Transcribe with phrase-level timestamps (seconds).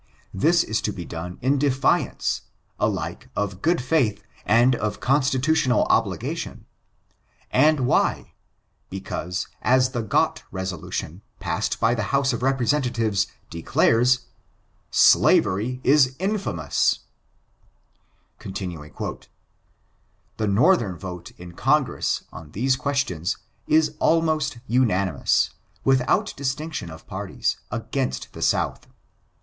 [0.33, 2.41] This is to be done in defiance,
[2.79, 6.65] alike of good faith and of constitutional obligation;
[7.51, 8.25] and whyl
[8.89, 14.25] because, as the Gott resolution, passed by the House of Representatives, declares,
[14.89, 17.01] * Slavery is in/anums
[18.77, 19.25] /'"
[19.77, 23.37] * The Northern vote in Congress on these questions
[23.67, 25.51] is almost unanimous,
[25.83, 28.87] without distinction of parties, against the South.